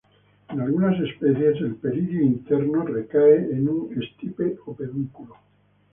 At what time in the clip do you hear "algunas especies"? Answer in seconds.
0.59-1.61